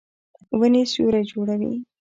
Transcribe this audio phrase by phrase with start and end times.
[0.59, 1.73] ونې سیوری جوړوي